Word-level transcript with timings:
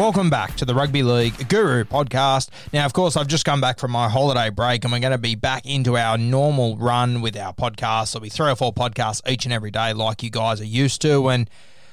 Welcome 0.00 0.30
back 0.30 0.56
to 0.56 0.64
the 0.64 0.74
Rugby 0.74 1.02
League 1.02 1.50
Guru 1.50 1.84
podcast. 1.84 2.48
Now, 2.72 2.86
of 2.86 2.94
course, 2.94 3.18
I've 3.18 3.26
just 3.26 3.44
come 3.44 3.60
back 3.60 3.78
from 3.78 3.90
my 3.90 4.08
holiday 4.08 4.48
break 4.48 4.82
and 4.82 4.92
we're 4.94 5.00
going 5.00 5.12
to 5.12 5.18
be 5.18 5.34
back 5.34 5.66
into 5.66 5.98
our 5.98 6.16
normal 6.16 6.78
run 6.78 7.20
with 7.20 7.36
our 7.36 7.52
podcast. 7.52 8.12
There'll 8.12 8.22
be 8.22 8.30
three 8.30 8.50
or 8.50 8.56
four 8.56 8.72
podcasts 8.72 9.20
each 9.30 9.44
and 9.44 9.52
every 9.52 9.70
day, 9.70 9.92
like 9.92 10.22
you 10.22 10.30
guys 10.30 10.58
are 10.62 10.64
used 10.64 11.02
to. 11.02 11.28
And 11.28 11.50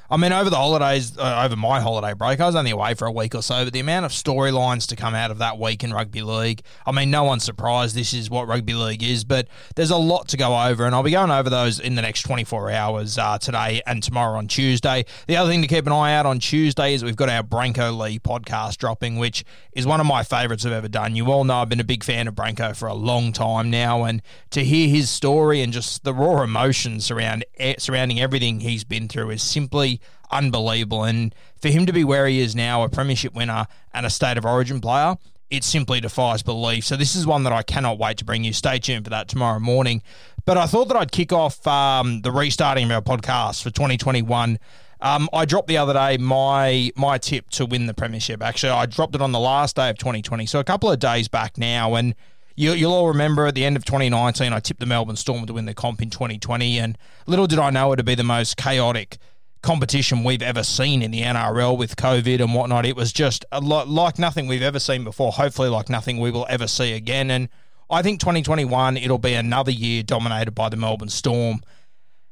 I 0.09 0.15
mean, 0.15 0.31
over 0.31 0.49
the 0.49 0.55
holidays, 0.55 1.17
uh, 1.17 1.43
over 1.43 1.57
my 1.57 1.81
holiday 1.81 2.13
break, 2.13 2.39
I 2.39 2.45
was 2.45 2.55
only 2.55 2.71
away 2.71 2.93
for 2.93 3.07
a 3.07 3.11
week 3.11 3.35
or 3.35 3.41
so, 3.41 3.65
but 3.65 3.73
the 3.73 3.81
amount 3.81 4.05
of 4.05 4.13
storylines 4.13 4.87
to 4.87 4.95
come 4.95 5.13
out 5.13 5.31
of 5.31 5.39
that 5.39 5.59
week 5.59 5.83
in 5.83 5.91
rugby 5.91 6.21
league, 6.21 6.61
I 6.85 6.93
mean, 6.93 7.11
no 7.11 7.25
one's 7.25 7.43
surprised 7.43 7.93
this 7.93 8.13
is 8.13 8.29
what 8.29 8.47
rugby 8.47 8.73
league 8.73 9.03
is, 9.03 9.25
but 9.25 9.49
there's 9.75 9.91
a 9.91 9.97
lot 9.97 10.29
to 10.29 10.37
go 10.37 10.57
over, 10.57 10.85
and 10.85 10.95
I'll 10.95 11.03
be 11.03 11.11
going 11.11 11.29
over 11.29 11.49
those 11.49 11.81
in 11.81 11.95
the 11.95 12.01
next 12.01 12.21
24 12.21 12.71
hours 12.71 13.17
uh, 13.17 13.37
today 13.37 13.81
and 13.85 14.01
tomorrow 14.01 14.37
on 14.37 14.47
Tuesday. 14.47 15.03
The 15.27 15.35
other 15.35 15.49
thing 15.49 15.61
to 15.61 15.67
keep 15.67 15.85
an 15.85 15.91
eye 15.91 16.15
out 16.15 16.25
on 16.25 16.39
Tuesday 16.39 16.93
is 16.93 17.03
we've 17.03 17.17
got 17.17 17.27
our 17.27 17.43
Brenko 17.43 17.97
Lee 17.97 18.17
podcast 18.17 18.77
dropping, 18.77 19.17
which 19.17 19.43
is 19.73 19.85
one 19.85 19.99
of 19.99 20.05
my 20.07 20.23
favourites 20.23 20.65
I've 20.65 20.71
ever 20.71 20.87
done. 20.87 21.17
You 21.17 21.29
all 21.33 21.43
know 21.43 21.57
I've 21.57 21.69
been 21.69 21.81
a 21.81 21.85
big 21.85 22.05
fan 22.05 22.29
of 22.29 22.35
Brenko 22.35 22.77
for 22.77 22.87
a 22.87 22.93
long 22.93 23.33
time 23.33 23.69
now, 23.69 24.05
and 24.05 24.21
to 24.51 24.63
hear 24.63 24.87
his 24.87 25.09
story 25.09 25.61
and 25.61 25.73
just 25.73 26.05
the 26.05 26.13
raw 26.13 26.43
emotions 26.43 27.03
surround, 27.05 27.43
eh, 27.57 27.75
surrounding 27.77 28.21
everything 28.21 28.61
he's 28.61 28.85
been 28.85 29.09
through 29.09 29.31
is 29.31 29.43
simply 29.43 29.96
unbelievable. 30.31 31.03
And 31.03 31.33
for 31.61 31.69
him 31.69 31.85
to 31.85 31.93
be 31.93 32.03
where 32.03 32.27
he 32.27 32.39
is 32.39 32.55
now, 32.55 32.83
a 32.83 32.89
premiership 32.89 33.33
winner 33.33 33.67
and 33.93 34.05
a 34.05 34.09
state 34.09 34.37
of 34.37 34.45
origin 34.45 34.81
player, 34.81 35.15
it 35.49 35.63
simply 35.63 35.99
defies 35.99 36.43
belief. 36.43 36.85
So 36.85 36.95
this 36.95 37.15
is 37.15 37.25
one 37.25 37.43
that 37.43 37.53
I 37.53 37.63
cannot 37.63 37.97
wait 37.97 38.17
to 38.17 38.25
bring 38.25 38.43
you. 38.43 38.53
Stay 38.53 38.79
tuned 38.79 39.05
for 39.05 39.09
that 39.11 39.27
tomorrow 39.27 39.59
morning. 39.59 40.01
But 40.45 40.57
I 40.57 40.65
thought 40.65 40.87
that 40.89 40.97
I'd 40.97 41.11
kick 41.11 41.33
off 41.33 41.65
um, 41.67 42.21
the 42.21 42.31
restarting 42.31 42.85
of 42.85 42.91
our 42.91 43.01
podcast 43.01 43.63
for 43.63 43.69
2021. 43.69 44.59
Um, 44.99 45.29
I 45.31 45.45
dropped 45.45 45.67
the 45.67 45.77
other 45.77 45.93
day 45.93 46.17
my 46.17 46.91
my 46.95 47.17
tip 47.17 47.49
to 47.51 47.65
win 47.65 47.85
the 47.85 47.93
premiership. 47.93 48.41
Actually, 48.41 48.71
I 48.71 48.87
dropped 48.87 49.13
it 49.13 49.21
on 49.21 49.31
the 49.31 49.39
last 49.39 49.75
day 49.75 49.89
of 49.89 49.97
2020, 49.97 50.45
so 50.47 50.59
a 50.59 50.63
couple 50.63 50.89
of 50.89 50.99
days 50.99 51.27
back 51.27 51.57
now, 51.57 51.95
and. 51.95 52.15
You, 52.59 52.71
you'll 52.71 52.91
all 52.91 53.09
remember 53.09 53.45
at 53.45 53.53
the 53.53 53.63
end 53.63 53.77
of 53.77 53.85
2019, 53.85 54.51
I 54.51 54.59
tipped 54.59 54.79
the 54.79 54.87
Melbourne 54.87 55.15
Storm 55.15 55.45
to 55.45 55.53
win 55.53 55.65
the 55.65 55.75
comp 55.75 56.01
in 56.01 56.09
2020, 56.09 56.79
and 56.79 56.97
little 57.27 57.45
did 57.45 57.59
I 57.59 57.69
know 57.69 57.93
it 57.93 57.97
would 57.97 58.05
be 58.05 58.15
the 58.15 58.23
most 58.23 58.57
chaotic 58.57 59.19
competition 59.61 60.23
we've 60.23 60.41
ever 60.41 60.63
seen 60.63 61.01
in 61.01 61.11
the 61.11 61.21
NRL 61.21 61.77
with 61.77 61.95
COVID 61.95 62.41
and 62.41 62.53
whatnot. 62.53 62.85
It 62.85 62.95
was 62.95 63.11
just 63.11 63.45
a 63.51 63.59
lot 63.59 63.87
like 63.87 64.19
nothing 64.19 64.47
we've 64.47 64.61
ever 64.61 64.79
seen 64.79 65.03
before. 65.03 65.31
Hopefully, 65.31 65.69
like 65.69 65.89
nothing 65.89 66.19
we 66.19 66.31
will 66.31 66.45
ever 66.49 66.67
see 66.67 66.93
again. 66.93 67.31
And 67.31 67.49
I 67.89 68.01
think 68.01 68.19
2021 68.19 68.97
it'll 68.97 69.17
be 69.17 69.33
another 69.33 69.71
year 69.71 70.03
dominated 70.03 70.51
by 70.51 70.69
the 70.69 70.77
Melbourne 70.77 71.09
Storm. 71.09 71.61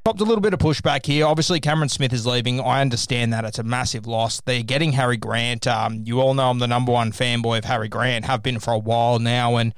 Dropped 0.04 0.22
a 0.22 0.24
little 0.24 0.42
bit 0.42 0.54
of 0.54 0.60
pushback 0.60 1.06
here. 1.06 1.26
Obviously, 1.26 1.60
Cameron 1.60 1.90
Smith 1.90 2.14
is 2.14 2.28
leaving. 2.28 2.62
I 2.62 2.82
understand 2.82 3.34
that 3.34 3.44
it's 3.44 3.58
a 3.58 3.64
massive 3.64 4.06
loss. 4.06 4.40
They're 4.42 4.62
getting 4.62 4.92
Harry 4.92 5.18
Grant. 5.18 5.66
Um, 5.66 6.04
you 6.06 6.22
all 6.22 6.36
know 6.36 6.52
I'm 6.52 6.60
the 6.60 6.68
number 6.68 6.92
one 6.92 7.12
fanboy 7.12 7.58
of 7.58 7.66
Harry 7.66 7.88
Grant. 7.88 8.26
Have 8.26 8.44
been 8.44 8.60
for 8.60 8.72
a 8.72 8.78
while 8.78 9.18
now, 9.18 9.56
and 9.56 9.74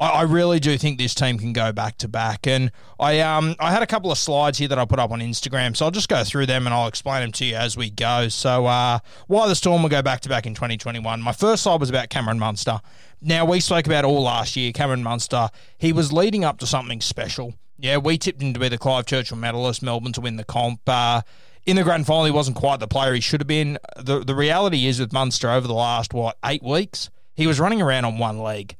I, 0.00 0.22
really 0.22 0.60
do 0.60 0.78
think 0.78 0.98
this 0.98 1.14
team 1.14 1.38
can 1.38 1.52
go 1.52 1.72
back 1.72 1.98
to 1.98 2.08
back. 2.08 2.46
And 2.46 2.72
I 2.98 3.20
um 3.20 3.54
I 3.60 3.70
had 3.70 3.82
a 3.82 3.86
couple 3.86 4.10
of 4.10 4.16
slides 4.16 4.56
here 4.56 4.68
that 4.68 4.78
I 4.78 4.86
put 4.86 4.98
up 4.98 5.10
on 5.10 5.20
Instagram, 5.20 5.76
so 5.76 5.84
I'll 5.84 5.90
just 5.90 6.08
go 6.08 6.24
through 6.24 6.46
them 6.46 6.66
and 6.66 6.72
I'll 6.72 6.88
explain 6.88 7.20
them 7.20 7.32
to 7.32 7.44
you 7.44 7.54
as 7.54 7.76
we 7.76 7.90
go. 7.90 8.28
So 8.28 8.66
uh, 8.66 9.00
why 9.26 9.46
the 9.46 9.54
Storm 9.54 9.82
will 9.82 9.90
go 9.90 10.00
back 10.00 10.20
to 10.20 10.28
back 10.28 10.46
in 10.46 10.54
2021. 10.54 11.20
My 11.20 11.32
first 11.32 11.64
slide 11.64 11.80
was 11.80 11.90
about 11.90 12.08
Cameron 12.08 12.38
Munster. 12.38 12.80
Now 13.20 13.44
we 13.44 13.60
spoke 13.60 13.86
about 13.86 14.06
all 14.06 14.22
last 14.22 14.56
year. 14.56 14.72
Cameron 14.72 15.02
Munster. 15.02 15.50
He 15.76 15.92
was 15.92 16.12
leading 16.12 16.44
up 16.44 16.58
to 16.60 16.66
something 16.66 17.02
special. 17.02 17.54
Yeah, 17.78 17.98
we 17.98 18.16
tipped 18.16 18.40
him 18.40 18.54
to 18.54 18.60
be 18.60 18.68
the 18.68 18.78
Clive 18.78 19.06
Churchill 19.06 19.36
medalist, 19.36 19.82
Melbourne 19.82 20.12
to 20.12 20.20
win 20.20 20.36
the 20.36 20.44
comp. 20.44 20.80
Uh, 20.86 21.22
in 21.66 21.76
the 21.76 21.82
grand 21.82 22.06
final, 22.06 22.24
he 22.24 22.30
wasn't 22.30 22.56
quite 22.56 22.80
the 22.80 22.88
player 22.88 23.12
he 23.12 23.20
should 23.20 23.40
have 23.40 23.48
been. 23.48 23.78
The 23.96 24.20
the 24.20 24.34
reality 24.34 24.86
is 24.86 24.98
with 24.98 25.12
Munster 25.12 25.50
over 25.50 25.68
the 25.68 25.74
last 25.74 26.14
what 26.14 26.38
eight 26.44 26.62
weeks, 26.62 27.10
he 27.34 27.46
was 27.46 27.60
running 27.60 27.82
around 27.82 28.06
on 28.06 28.16
one 28.16 28.38
leg. 28.38 28.76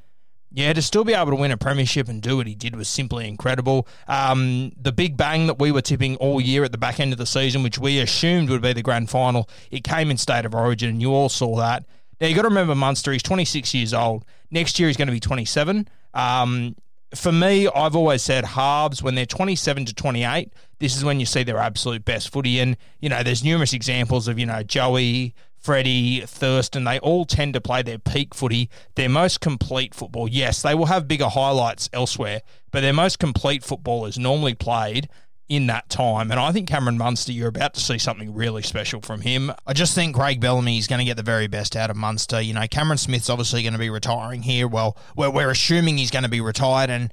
Yeah, 0.53 0.73
to 0.73 0.83
still 0.83 1.05
be 1.05 1.15
able 1.15 1.31
to 1.31 1.37
win 1.37 1.53
a 1.53 1.57
premiership 1.57 2.09
and 2.09 2.21
do 2.21 2.37
what 2.37 2.49
he 2.49 2.57
did 2.57 2.75
was 2.75 2.89
simply 2.89 3.29
incredible. 3.29 3.87
Um, 4.09 4.73
the 4.81 4.91
big 4.91 5.17
bang 5.17 5.47
that 5.47 5.61
we 5.61 5.71
were 5.71 5.81
tipping 5.81 6.17
all 6.17 6.41
year 6.41 6.65
at 6.65 6.73
the 6.73 6.79
back 6.79 6.99
end 6.99 7.13
of 7.13 7.19
the 7.19 7.27
season, 7.27 7.63
which 7.63 7.79
we 7.79 8.01
assumed 8.01 8.51
would 8.51 8.63
be 8.63 8.73
the 8.73 8.83
grand 8.83 9.11
final, 9.11 9.49
it 9.71 9.85
came 9.85 10.11
in 10.11 10.17
state 10.17 10.45
of 10.45 10.55
origin, 10.55 10.89
and 10.89 11.01
you 11.01 11.13
all 11.13 11.29
saw 11.29 11.57
that. 11.59 11.87
Now 12.21 12.27
you 12.27 12.35
got 12.35 12.43
to 12.43 12.49
remember 12.49 12.75
Munster; 12.75 13.13
he's 13.13 13.23
26 13.23 13.73
years 13.75 13.95
old. 13.95 14.25
Next 14.51 14.79
year 14.79 14.89
he's 14.89 14.97
going 14.97 15.09
to 15.09 15.13
be 15.13 15.21
27. 15.21 15.89
Um, 16.15 16.75
for 17.15 17.33
me, 17.33 17.69
I've 17.69 17.97
always 17.97 18.23
said 18.23 18.45
halves 18.45 19.03
when 19.03 19.15
they're 19.15 19.27
27 19.27 19.85
to 19.87 19.95
28. 19.95 20.53
This 20.79 20.97
is 20.97 21.05
when 21.05 21.19
you 21.19 21.27
see 21.27 21.43
their 21.43 21.59
absolute 21.59 22.05
best 22.05 22.33
footy, 22.33 22.59
and 22.61 22.77
you 23.01 23.09
know 23.09 23.23
there's 23.23 23.45
numerous 23.45 23.73
examples 23.73 24.29
of 24.29 24.39
you 24.39 24.47
know 24.47 24.63
Joey, 24.63 25.35
Freddie, 25.61 26.23
Thurston, 26.23 26.85
they 26.85 26.99
all 27.01 27.27
tend 27.27 27.55
to 27.55 27.61
play 27.61 27.83
their 27.83 27.99
peak 27.99 28.35
footy, 28.35 28.71
their 28.95 29.11
most 29.11 29.41
complete 29.41 29.95
football. 29.95 30.27
Yes, 30.27 30.63
they 30.63 30.75
will 30.75 30.87
have 30.87 31.07
bigger 31.07 31.29
highlights 31.29 31.91
elsewhere, 31.93 32.41
but 32.71 32.81
their 32.81 32.95
most 32.95 33.19
complete 33.19 33.63
football 33.63 34.07
is 34.07 34.19
normally 34.19 34.55
played 34.55 35.09
in 35.51 35.67
that 35.67 35.89
time. 35.91 36.31
And 36.31 36.41
I 36.41 36.53
think 36.53 36.69
Cameron 36.69 36.97
Munster, 36.97 37.33
you're 37.33 37.49
about 37.49 37.75
to 37.75 37.81
see 37.81 37.99
something 37.99 38.33
really 38.33 38.63
special 38.63 39.01
from 39.03 39.21
him. 39.21 39.53
I 39.67 39.75
just 39.75 39.95
think 39.95 40.15
Craig 40.15 40.41
Bellamy 40.41 40.79
is 40.79 40.87
going 40.87 41.01
to 41.01 41.05
get 41.05 41.17
the 41.17 41.25
very 41.25 41.49
best 41.49 41.77
out 41.77 41.91
of 41.91 41.97
Munster. 41.97 42.41
You 42.41 42.55
know, 42.55 42.67
Cameron 42.71 42.99
Smith's 42.99 43.29
obviously 43.29 43.63
going 43.63 43.73
to 43.73 43.79
be 43.79 43.91
retiring 43.91 44.43
here. 44.43 44.67
Well, 44.67 44.97
we're, 45.17 45.31
we're 45.31 45.51
assuming 45.51 45.99
he's 45.99 46.13
going 46.13 46.23
to 46.23 46.31
be 46.31 46.41
retired, 46.41 46.89
and 46.89 47.13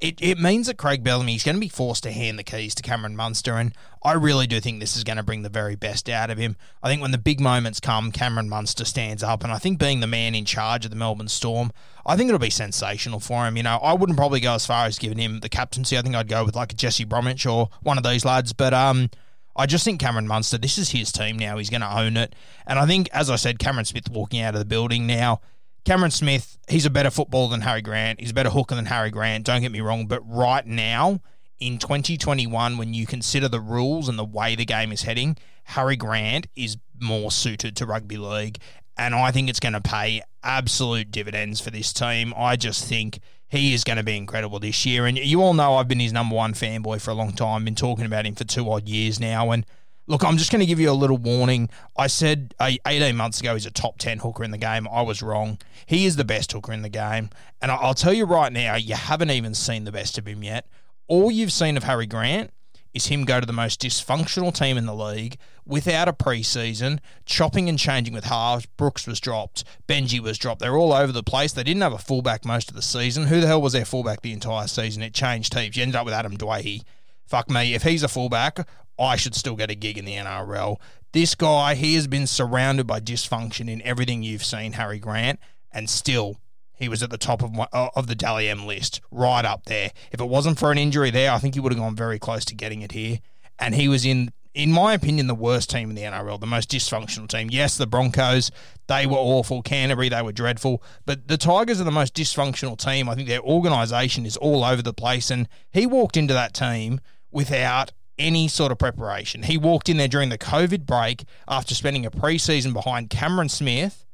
it, 0.00 0.20
it 0.20 0.38
means 0.38 0.66
that 0.66 0.76
Craig 0.76 1.02
Bellamy 1.02 1.36
is 1.36 1.42
going 1.42 1.56
to 1.56 1.60
be 1.60 1.68
forced 1.68 2.02
to 2.02 2.12
hand 2.12 2.38
the 2.38 2.44
keys 2.44 2.74
to 2.74 2.82
Cameron 2.82 3.16
Munster, 3.16 3.54
and 3.54 3.72
I 4.02 4.12
really 4.12 4.46
do 4.46 4.60
think 4.60 4.78
this 4.78 4.96
is 4.96 5.04
going 5.04 5.16
to 5.16 5.22
bring 5.22 5.42
the 5.42 5.48
very 5.48 5.74
best 5.74 6.08
out 6.10 6.30
of 6.30 6.36
him. 6.36 6.56
I 6.82 6.88
think 6.88 7.00
when 7.00 7.12
the 7.12 7.18
big 7.18 7.40
moments 7.40 7.80
come, 7.80 8.12
Cameron 8.12 8.48
Munster 8.48 8.84
stands 8.84 9.22
up, 9.22 9.42
and 9.42 9.52
I 9.52 9.58
think 9.58 9.78
being 9.78 10.00
the 10.00 10.06
man 10.06 10.34
in 10.34 10.44
charge 10.44 10.84
of 10.84 10.90
the 10.90 10.96
Melbourne 10.96 11.28
Storm, 11.28 11.72
I 12.04 12.14
think 12.16 12.28
it'll 12.28 12.38
be 12.38 12.50
sensational 12.50 13.20
for 13.20 13.46
him. 13.46 13.56
You 13.56 13.62
know, 13.62 13.78
I 13.78 13.94
wouldn't 13.94 14.18
probably 14.18 14.40
go 14.40 14.54
as 14.54 14.66
far 14.66 14.84
as 14.84 14.98
giving 14.98 15.18
him 15.18 15.40
the 15.40 15.48
captaincy. 15.48 15.96
I 15.96 16.02
think 16.02 16.14
I'd 16.14 16.28
go 16.28 16.44
with 16.44 16.56
like 16.56 16.72
a 16.72 16.76
Jesse 16.76 17.04
Bromwich 17.04 17.46
or 17.46 17.70
one 17.82 17.96
of 17.96 18.04
those 18.04 18.24
lads, 18.24 18.52
but 18.52 18.74
um. 18.74 19.10
I 19.58 19.64
just 19.64 19.86
think 19.86 19.98
Cameron 19.98 20.28
Munster, 20.28 20.58
this 20.58 20.76
is 20.76 20.90
his 20.90 21.10
team 21.10 21.38
now. 21.38 21.56
He's 21.56 21.70
going 21.70 21.80
to 21.80 21.98
own 21.98 22.18
it. 22.18 22.34
And 22.66 22.78
I 22.78 22.84
think, 22.84 23.08
as 23.10 23.30
I 23.30 23.36
said, 23.36 23.58
Cameron 23.58 23.86
Smith 23.86 24.10
walking 24.10 24.42
out 24.42 24.52
of 24.52 24.58
the 24.58 24.66
building 24.66 25.06
now, 25.06 25.40
Cameron 25.86 26.10
Smith, 26.10 26.58
he's 26.68 26.84
a 26.84 26.90
better 26.90 27.10
footballer 27.10 27.48
than 27.48 27.60
Harry 27.60 27.80
Grant. 27.80 28.20
He's 28.20 28.32
a 28.32 28.34
better 28.34 28.50
hooker 28.50 28.74
than 28.74 28.86
Harry 28.86 29.10
Grant. 29.10 29.44
Don't 29.44 29.62
get 29.62 29.70
me 29.70 29.80
wrong, 29.80 30.06
but 30.06 30.20
right 30.26 30.66
now 30.66 31.20
in 31.60 31.78
2021, 31.78 32.76
when 32.76 32.92
you 32.92 33.06
consider 33.06 33.48
the 33.48 33.60
rules 33.60 34.08
and 34.08 34.18
the 34.18 34.24
way 34.24 34.56
the 34.56 34.64
game 34.64 34.90
is 34.90 35.02
heading, 35.02 35.36
Harry 35.62 35.94
Grant 35.94 36.48
is 36.56 36.76
more 37.00 37.30
suited 37.30 37.76
to 37.76 37.86
rugby 37.86 38.16
league, 38.16 38.58
and 38.98 39.14
I 39.14 39.30
think 39.30 39.48
it's 39.48 39.60
going 39.60 39.74
to 39.74 39.80
pay 39.80 40.22
absolute 40.42 41.12
dividends 41.12 41.60
for 41.60 41.70
this 41.70 41.92
team. 41.92 42.34
I 42.36 42.56
just 42.56 42.84
think 42.84 43.20
he 43.48 43.72
is 43.72 43.84
going 43.84 43.98
to 43.98 44.02
be 44.02 44.16
incredible 44.16 44.58
this 44.58 44.84
year, 44.86 45.06
and 45.06 45.16
you 45.16 45.40
all 45.40 45.54
know 45.54 45.76
I've 45.76 45.86
been 45.86 46.00
his 46.00 46.12
number 46.12 46.34
one 46.34 46.52
fanboy 46.52 47.00
for 47.00 47.12
a 47.12 47.14
long 47.14 47.32
time. 47.32 47.64
Been 47.64 47.76
talking 47.76 48.06
about 48.06 48.26
him 48.26 48.34
for 48.34 48.44
two 48.44 48.68
odd 48.68 48.88
years 48.88 49.20
now, 49.20 49.52
and 49.52 49.64
Look, 50.08 50.24
I'm 50.24 50.36
just 50.36 50.52
going 50.52 50.60
to 50.60 50.66
give 50.66 50.78
you 50.78 50.90
a 50.90 50.92
little 50.92 51.18
warning. 51.18 51.68
I 51.96 52.06
said 52.06 52.54
uh, 52.60 52.72
18 52.86 53.16
months 53.16 53.40
ago 53.40 53.54
he's 53.54 53.66
a 53.66 53.70
top 53.70 53.98
10 53.98 54.18
hooker 54.18 54.44
in 54.44 54.52
the 54.52 54.58
game. 54.58 54.86
I 54.90 55.02
was 55.02 55.20
wrong. 55.22 55.58
He 55.86 56.06
is 56.06 56.16
the 56.16 56.24
best 56.24 56.52
hooker 56.52 56.72
in 56.72 56.82
the 56.82 56.88
game. 56.88 57.30
And 57.60 57.72
I'll 57.72 57.94
tell 57.94 58.12
you 58.12 58.24
right 58.24 58.52
now, 58.52 58.76
you 58.76 58.94
haven't 58.94 59.30
even 59.30 59.54
seen 59.54 59.84
the 59.84 59.92
best 59.92 60.16
of 60.16 60.26
him 60.26 60.44
yet. 60.44 60.68
All 61.08 61.30
you've 61.30 61.52
seen 61.52 61.76
of 61.76 61.84
Harry 61.84 62.06
Grant 62.06 62.52
is 62.96 63.06
him 63.06 63.24
go 63.24 63.40
to 63.40 63.46
the 63.46 63.52
most 63.52 63.80
dysfunctional 63.80 64.54
team 64.54 64.78
in 64.78 64.86
the 64.86 64.94
league 64.94 65.36
without 65.66 66.08
a 66.08 66.12
preseason, 66.12 66.98
chopping 67.26 67.68
and 67.68 67.78
changing 67.78 68.14
with 68.14 68.24
halves. 68.24 68.66
Brooks 68.76 69.06
was 69.06 69.20
dropped, 69.20 69.64
Benji 69.86 70.18
was 70.18 70.38
dropped. 70.38 70.60
They're 70.60 70.78
all 70.78 70.92
over 70.92 71.12
the 71.12 71.22
place. 71.22 71.52
They 71.52 71.62
didn't 71.62 71.82
have 71.82 71.92
a 71.92 71.98
fullback 71.98 72.44
most 72.44 72.70
of 72.70 72.76
the 72.76 72.82
season. 72.82 73.26
Who 73.26 73.40
the 73.40 73.46
hell 73.46 73.60
was 73.60 73.74
their 73.74 73.84
fullback 73.84 74.22
the 74.22 74.32
entire 74.32 74.66
season? 74.66 75.02
It 75.02 75.12
changed 75.12 75.52
teams. 75.52 75.76
You 75.76 75.82
ended 75.82 75.96
up 75.96 76.06
with 76.06 76.14
Adam 76.14 76.36
Doueihi. 76.36 76.82
Fuck 77.26 77.50
me. 77.50 77.74
If 77.74 77.82
he's 77.82 78.02
a 78.02 78.08
fullback, 78.08 78.66
I 78.98 79.16
should 79.16 79.34
still 79.34 79.56
get 79.56 79.70
a 79.70 79.74
gig 79.74 79.98
in 79.98 80.04
the 80.04 80.14
NRL. 80.14 80.76
This 81.12 81.34
guy, 81.34 81.74
he 81.74 81.94
has 81.94 82.06
been 82.06 82.26
surrounded 82.26 82.86
by 82.86 83.00
dysfunction 83.00 83.70
in 83.70 83.82
everything 83.82 84.22
you've 84.22 84.44
seen, 84.44 84.72
Harry 84.72 84.98
Grant, 84.98 85.40
and 85.72 85.88
still 85.88 86.36
he 86.76 86.88
was 86.88 87.02
at 87.02 87.10
the 87.10 87.18
top 87.18 87.42
of 87.42 87.52
my, 87.52 87.66
uh, 87.72 87.88
of 87.96 88.06
the 88.06 88.14
Dally 88.14 88.48
M 88.48 88.66
list, 88.66 89.00
right 89.10 89.44
up 89.44 89.64
there. 89.64 89.90
If 90.12 90.20
it 90.20 90.28
wasn't 90.28 90.58
for 90.58 90.70
an 90.70 90.78
injury 90.78 91.10
there, 91.10 91.32
I 91.32 91.38
think 91.38 91.54
he 91.54 91.60
would 91.60 91.72
have 91.72 91.80
gone 91.80 91.96
very 91.96 92.18
close 92.18 92.44
to 92.46 92.54
getting 92.54 92.82
it 92.82 92.92
here. 92.92 93.18
And 93.58 93.74
he 93.74 93.88
was 93.88 94.04
in, 94.04 94.30
in 94.52 94.72
my 94.72 94.92
opinion, 94.92 95.26
the 95.26 95.34
worst 95.34 95.70
team 95.70 95.88
in 95.88 95.96
the 95.96 96.02
NRL, 96.02 96.38
the 96.38 96.46
most 96.46 96.70
dysfunctional 96.70 97.28
team. 97.28 97.48
Yes, 97.50 97.78
the 97.78 97.86
Broncos, 97.86 98.50
they 98.88 99.06
were 99.06 99.16
awful. 99.16 99.62
Canterbury, 99.62 100.10
they 100.10 100.20
were 100.20 100.32
dreadful. 100.32 100.82
But 101.06 101.28
the 101.28 101.38
Tigers 101.38 101.80
are 101.80 101.84
the 101.84 101.90
most 101.90 102.14
dysfunctional 102.14 102.76
team. 102.76 103.08
I 103.08 103.14
think 103.14 103.28
their 103.28 103.40
organisation 103.40 104.26
is 104.26 104.36
all 104.36 104.62
over 104.62 104.82
the 104.82 104.92
place. 104.92 105.30
And 105.30 105.48
he 105.72 105.86
walked 105.86 106.18
into 106.18 106.34
that 106.34 106.52
team 106.52 107.00
without 107.30 107.92
any 108.18 108.48
sort 108.48 108.72
of 108.72 108.78
preparation. 108.78 109.42
He 109.42 109.58
walked 109.58 109.88
in 109.88 109.96
there 109.96 110.08
during 110.08 110.28
the 110.28 110.38
COVID 110.38 110.86
break 110.86 111.24
after 111.48 111.74
spending 111.74 112.06
a 112.06 112.10
preseason 112.10 112.72
behind 112.72 113.10
Cameron 113.10 113.48
Smith, 113.48 114.04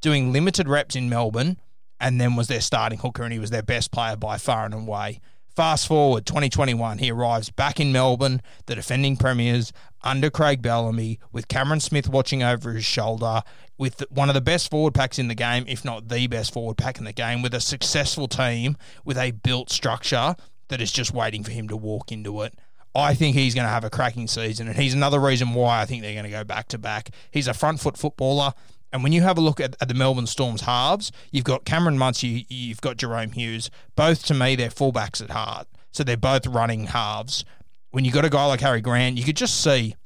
doing 0.00 0.32
limited 0.32 0.68
reps 0.68 0.96
in 0.96 1.08
Melbourne, 1.08 1.58
and 2.00 2.20
then 2.20 2.36
was 2.36 2.48
their 2.48 2.60
starting 2.60 2.98
hooker, 2.98 3.22
and 3.22 3.32
he 3.32 3.38
was 3.38 3.50
their 3.50 3.62
best 3.62 3.90
player 3.90 4.16
by 4.16 4.38
far 4.38 4.64
and 4.64 4.74
away. 4.74 5.20
Fast 5.54 5.86
forward 5.86 6.26
2021, 6.26 6.98
he 6.98 7.12
arrives 7.12 7.48
back 7.48 7.78
in 7.78 7.92
Melbourne, 7.92 8.42
the 8.66 8.74
defending 8.74 9.16
premiers, 9.16 9.72
under 10.02 10.28
Craig 10.28 10.60
Bellamy, 10.60 11.20
with 11.30 11.46
Cameron 11.46 11.78
Smith 11.78 12.08
watching 12.08 12.42
over 12.42 12.72
his 12.72 12.84
shoulder, 12.84 13.42
with 13.78 14.02
one 14.10 14.28
of 14.28 14.34
the 14.34 14.40
best 14.40 14.68
forward 14.68 14.94
packs 14.94 15.16
in 15.16 15.28
the 15.28 15.34
game, 15.34 15.64
if 15.68 15.84
not 15.84 16.08
the 16.08 16.26
best 16.26 16.52
forward 16.52 16.76
pack 16.76 16.98
in 16.98 17.04
the 17.04 17.12
game, 17.12 17.40
with 17.40 17.54
a 17.54 17.60
successful 17.60 18.26
team, 18.26 18.76
with 19.04 19.16
a 19.16 19.30
built 19.30 19.70
structure 19.70 20.34
that 20.68 20.80
is 20.80 20.90
just 20.90 21.14
waiting 21.14 21.44
for 21.44 21.52
him 21.52 21.68
to 21.68 21.76
walk 21.76 22.10
into 22.10 22.42
it. 22.42 22.54
I 22.94 23.14
think 23.14 23.34
he's 23.34 23.54
going 23.54 23.66
to 23.66 23.70
have 23.70 23.84
a 23.84 23.90
cracking 23.90 24.28
season, 24.28 24.68
and 24.68 24.76
he's 24.76 24.94
another 24.94 25.18
reason 25.18 25.52
why 25.52 25.80
I 25.80 25.84
think 25.84 26.02
they're 26.02 26.12
going 26.12 26.24
to 26.24 26.30
go 26.30 26.44
back 26.44 26.68
to 26.68 26.78
back. 26.78 27.10
He's 27.30 27.48
a 27.48 27.54
front 27.54 27.80
foot 27.80 27.96
footballer. 27.96 28.52
And 28.92 29.02
when 29.02 29.12
you 29.12 29.22
have 29.22 29.36
a 29.36 29.40
look 29.40 29.58
at, 29.58 29.74
at 29.80 29.88
the 29.88 29.94
Melbourne 29.94 30.28
Storm's 30.28 30.60
halves, 30.60 31.10
you've 31.32 31.44
got 31.44 31.64
Cameron 31.64 31.98
Munster, 31.98 32.28
you've 32.28 32.80
got 32.80 32.96
Jahrome 32.96 33.34
Hughes. 33.34 33.68
Both 33.96 34.24
to 34.26 34.34
me, 34.34 34.54
they're 34.54 34.68
fullbacks 34.68 35.20
at 35.20 35.30
heart. 35.30 35.66
So 35.90 36.04
they're 36.04 36.16
both 36.16 36.46
running 36.46 36.86
halves. 36.86 37.44
When 37.90 38.04
you 38.04 38.12
got 38.12 38.24
a 38.24 38.30
guy 38.30 38.46
like 38.46 38.60
Harry 38.60 38.80
Grant, 38.80 39.18
you 39.18 39.24
could 39.24 39.36
just 39.36 39.60
see 39.60 39.96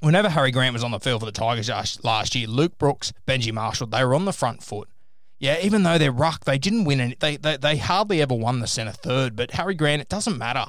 whenever 0.00 0.28
Harry 0.28 0.50
Grant 0.50 0.72
was 0.72 0.82
on 0.82 0.90
the 0.90 0.98
field 0.98 1.20
for 1.20 1.26
the 1.26 1.32
Tigers 1.32 1.70
last 2.04 2.34
year, 2.34 2.48
Luke 2.48 2.78
Brooks, 2.78 3.12
Benji 3.28 3.52
Marshall, 3.52 3.86
they 3.86 4.04
were 4.04 4.14
on 4.14 4.24
the 4.24 4.32
front 4.32 4.62
foot. 4.62 4.88
Yeah, 5.38 5.58
even 5.62 5.84
though 5.84 5.98
they're 5.98 6.10
ruck, 6.10 6.44
they 6.44 6.58
didn't 6.58 6.84
win 6.84 7.00
any. 7.00 7.14
They, 7.14 7.36
they, 7.36 7.56
they 7.56 7.76
hardly 7.76 8.22
ever 8.22 8.34
won 8.34 8.58
the 8.58 8.66
centre 8.66 8.92
third. 8.92 9.36
But 9.36 9.52
Harry 9.52 9.74
Grant, 9.74 10.02
it 10.02 10.08
doesn't 10.08 10.38
matter 10.38 10.66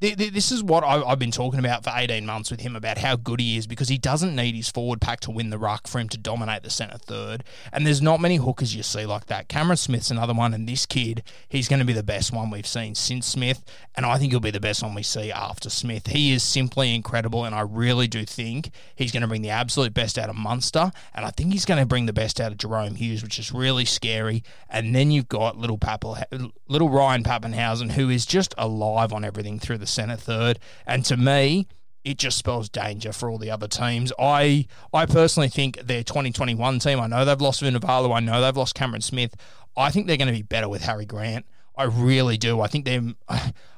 this 0.00 0.50
is 0.50 0.62
what 0.62 0.82
I've 0.82 1.18
been 1.18 1.30
talking 1.30 1.60
about 1.60 1.84
for 1.84 1.92
18 1.94 2.24
months 2.24 2.50
with 2.50 2.60
him 2.60 2.74
about 2.74 2.96
how 2.98 3.16
good 3.16 3.38
he 3.38 3.58
is 3.58 3.66
because 3.66 3.88
he 3.88 3.98
doesn't 3.98 4.34
need 4.34 4.54
his 4.54 4.70
forward 4.70 4.98
pack 5.00 5.20
to 5.20 5.30
win 5.30 5.50
the 5.50 5.58
ruck 5.58 5.86
for 5.86 5.98
him 5.98 6.08
to 6.08 6.16
dominate 6.16 6.62
the 6.62 6.70
centre 6.70 6.96
third. 6.96 7.44
And 7.70 7.86
there's 7.86 8.00
not 8.00 8.18
many 8.18 8.36
hookers 8.36 8.74
you 8.74 8.82
see 8.82 9.04
like 9.04 9.26
that. 9.26 9.48
Cameron 9.48 9.76
Smith's 9.76 10.10
another 10.10 10.32
one, 10.32 10.54
and 10.54 10.66
this 10.66 10.86
kid, 10.86 11.22
he's 11.48 11.68
going 11.68 11.80
to 11.80 11.84
be 11.84 11.92
the 11.92 12.02
best 12.02 12.32
one 12.32 12.48
we've 12.48 12.66
seen 12.66 12.94
since 12.94 13.26
Smith. 13.26 13.62
And 13.94 14.06
I 14.06 14.16
think 14.16 14.32
he'll 14.32 14.40
be 14.40 14.50
the 14.50 14.58
best 14.58 14.82
one 14.82 14.94
we 14.94 15.02
see 15.02 15.30
after 15.30 15.68
Smith. 15.68 16.06
He 16.06 16.32
is 16.32 16.42
simply 16.42 16.94
incredible, 16.94 17.44
and 17.44 17.54
I 17.54 17.60
really 17.60 18.08
do 18.08 18.24
think 18.24 18.70
he's 18.96 19.12
going 19.12 19.20
to 19.20 19.28
bring 19.28 19.42
the 19.42 19.50
absolute 19.50 19.92
best 19.92 20.18
out 20.18 20.30
of 20.30 20.36
Munster. 20.36 20.92
And 21.14 21.26
I 21.26 21.30
think 21.30 21.52
he's 21.52 21.66
going 21.66 21.80
to 21.80 21.86
bring 21.86 22.06
the 22.06 22.14
best 22.14 22.40
out 22.40 22.52
of 22.52 22.58
Jahrome 22.58 22.96
Hughes, 22.96 23.22
which 23.22 23.38
is 23.38 23.52
really 23.52 23.84
scary. 23.84 24.42
And 24.70 24.94
then 24.94 25.10
you've 25.10 25.28
got 25.28 25.58
little, 25.58 25.76
Pappel, 25.76 26.50
little 26.68 26.88
Ryan 26.88 27.22
Papenhuyzen, 27.22 27.90
who 27.92 28.08
is 28.08 28.24
just 28.24 28.54
alive 28.56 29.12
on 29.12 29.26
everything 29.26 29.58
through 29.58 29.78
the 29.78 29.89
centre 29.90 30.16
third. 30.16 30.58
And 30.86 31.04
to 31.04 31.16
me, 31.16 31.68
it 32.04 32.18
just 32.18 32.38
spells 32.38 32.68
danger 32.68 33.12
for 33.12 33.30
all 33.30 33.38
the 33.38 33.50
other 33.50 33.68
teams. 33.68 34.12
I 34.18 34.66
I 34.92 35.06
personally 35.06 35.48
think 35.48 35.80
their 35.80 36.02
2021 36.02 36.78
team, 36.78 37.00
I 37.00 37.06
know 37.06 37.24
they've 37.24 37.40
lost 37.40 37.62
Vunivalu, 37.62 38.14
I 38.14 38.20
know 38.20 38.40
they've 38.40 38.56
lost 38.56 38.74
Cameron 38.74 39.02
Smith. 39.02 39.34
I 39.76 39.90
think 39.90 40.06
they're 40.06 40.16
going 40.16 40.28
to 40.28 40.34
be 40.34 40.42
better 40.42 40.68
with 40.68 40.82
Harry 40.82 41.06
Grant. 41.06 41.46
I 41.76 41.84
really 41.84 42.36
do. 42.36 42.60
I 42.60 42.66
think 42.66 42.84
they're 42.84 43.02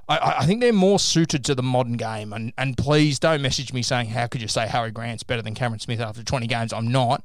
I, 0.08 0.38
I 0.40 0.46
think 0.46 0.60
they're 0.60 0.72
more 0.72 0.98
suited 0.98 1.44
to 1.46 1.54
the 1.54 1.62
modern 1.62 1.96
game. 1.96 2.32
And 2.32 2.52
and 2.58 2.76
please 2.76 3.18
don't 3.18 3.42
message 3.42 3.72
me 3.72 3.82
saying 3.82 4.08
how 4.08 4.26
could 4.26 4.42
you 4.42 4.48
say 4.48 4.66
Harry 4.66 4.90
Grant's 4.90 5.22
better 5.22 5.42
than 5.42 5.54
Cameron 5.54 5.80
Smith 5.80 6.00
after 6.00 6.22
20 6.22 6.46
games. 6.46 6.72
I'm 6.72 6.88
not. 6.88 7.24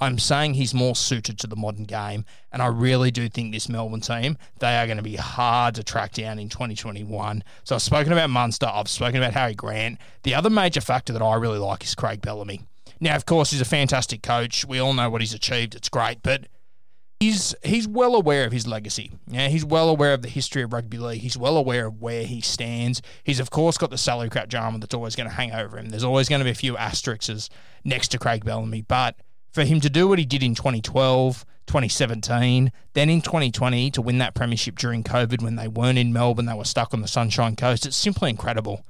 I'm 0.00 0.18
saying 0.18 0.54
he's 0.54 0.74
more 0.74 0.94
suited 0.94 1.38
to 1.40 1.46
the 1.46 1.56
modern 1.56 1.84
game, 1.84 2.24
and 2.52 2.62
I 2.62 2.66
really 2.66 3.10
do 3.10 3.28
think 3.28 3.52
this 3.52 3.68
Melbourne 3.68 4.00
team 4.00 4.38
they 4.60 4.76
are 4.76 4.86
going 4.86 4.98
to 4.98 5.02
be 5.02 5.16
hard 5.16 5.74
to 5.76 5.82
track 5.82 6.12
down 6.12 6.38
in 6.38 6.48
2021. 6.48 7.42
So 7.64 7.74
I've 7.74 7.82
spoken 7.82 8.12
about 8.12 8.30
Munster, 8.30 8.66
I've 8.66 8.88
spoken 8.88 9.16
about 9.16 9.34
Harry 9.34 9.54
Grant. 9.54 9.98
The 10.22 10.34
other 10.34 10.50
major 10.50 10.80
factor 10.80 11.12
that 11.12 11.22
I 11.22 11.34
really 11.34 11.58
like 11.58 11.82
is 11.84 11.94
Craig 11.94 12.22
Bellamy. 12.22 12.62
Now, 13.00 13.16
of 13.16 13.26
course, 13.26 13.50
he's 13.50 13.60
a 13.60 13.66
fantastic 13.66 14.22
coach. 14.22 14.64
We 14.64 14.78
all 14.78 14.92
know 14.92 15.08
what 15.10 15.20
he's 15.20 15.34
achieved. 15.34 15.74
It's 15.74 15.88
great, 15.88 16.22
but 16.22 16.46
he's 17.20 17.54
he's 17.64 17.86
well 17.86 18.14
aware 18.14 18.44
of 18.44 18.52
his 18.52 18.66
legacy. 18.66 19.12
Yeah, 19.26 19.48
he's 19.48 19.64
well 19.64 19.88
aware 19.88 20.14
of 20.14 20.22
the 20.22 20.28
history 20.28 20.62
of 20.62 20.72
rugby 20.72 20.98
league. 20.98 21.20
He's 21.20 21.36
well 21.36 21.56
aware 21.56 21.86
of 21.86 22.00
where 22.00 22.24
he 22.24 22.40
stands. 22.40 23.02
He's 23.24 23.40
of 23.40 23.50
course 23.50 23.78
got 23.78 23.90
the 23.90 23.98
salary 23.98 24.30
cap 24.30 24.48
drama 24.48 24.78
that's 24.78 24.94
always 24.94 25.16
going 25.16 25.28
to 25.28 25.34
hang 25.34 25.52
over 25.52 25.78
him. 25.78 25.88
There's 25.88 26.04
always 26.04 26.28
going 26.28 26.40
to 26.40 26.44
be 26.44 26.50
a 26.50 26.54
few 26.54 26.76
asterisks 26.76 27.48
next 27.84 28.08
to 28.08 28.18
Craig 28.18 28.44
Bellamy, 28.44 28.82
but 28.82 29.16
for 29.50 29.64
him 29.64 29.80
to 29.80 29.90
do 29.90 30.08
what 30.08 30.18
he 30.18 30.24
did 30.24 30.42
in 30.42 30.54
2012, 30.54 31.44
2017, 31.66 32.72
then 32.94 33.10
in 33.10 33.20
2020 33.20 33.90
to 33.92 34.02
win 34.02 34.18
that 34.18 34.34
premiership 34.34 34.76
during 34.76 35.02
COVID 35.02 35.42
when 35.42 35.56
they 35.56 35.68
weren't 35.68 35.98
in 35.98 36.12
Melbourne, 36.12 36.46
they 36.46 36.54
were 36.54 36.64
stuck 36.64 36.92
on 36.92 37.02
the 37.02 37.08
Sunshine 37.08 37.56
Coast. 37.56 37.86
It's 37.86 37.96
simply 37.96 38.30
incredible. 38.30 38.84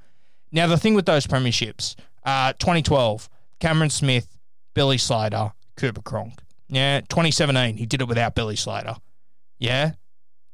Now, 0.51 0.67
the 0.67 0.77
thing 0.77 0.95
with 0.95 1.05
those 1.05 1.27
premierships, 1.27 1.95
uh, 2.23 2.53
2012, 2.53 3.29
Cameron 3.59 3.89
Smith, 3.89 4.37
Billy 4.73 4.97
Slater, 4.97 5.51
Cooper 5.77 6.01
Cronk. 6.01 6.39
Yeah, 6.69 7.01
2017, 7.01 7.77
he 7.77 7.85
did 7.85 8.01
it 8.01 8.07
without 8.07 8.35
Billy 8.35 8.55
Slater. 8.55 8.95
Yeah. 9.59 9.93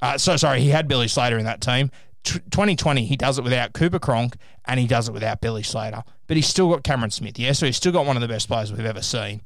Uh, 0.01 0.17
so 0.17 0.38
sorry, 0.38 0.62
he 0.62 0.69
had 0.69 0.88
Billy 0.88 1.07
Slater 1.07 1.38
in 1.38 1.45
that 1.45 1.62
team. 1.62 1.91
T- 2.24 2.39
2020, 2.39 3.05
he 3.05 3.15
does 3.15 3.38
it 3.38 3.43
without 3.43 3.74
Cooper 3.74 4.00
Cronk 4.00 4.35
and 4.65 4.79
he 4.79 4.88
does 4.88 5.07
it 5.07 5.13
without 5.13 5.41
Billy 5.41 5.63
Slater. 5.63 6.03
But 6.27 6.38
he's 6.38 6.47
still 6.47 6.69
got 6.69 6.83
Cameron 6.83 7.12
Smith. 7.12 7.38
Yeah, 7.38 7.51
so 7.51 7.65
he's 7.65 7.77
still 7.77 7.91
got 7.91 8.05
one 8.05 8.17
of 8.17 8.21
the 8.21 8.27
best 8.27 8.47
players 8.47 8.71
we've 8.71 8.85
ever 8.85 9.01
seen. 9.01 9.41